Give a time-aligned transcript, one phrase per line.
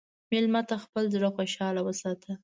[0.31, 2.31] مېلمه ته خپل زړه خوشحال وساته.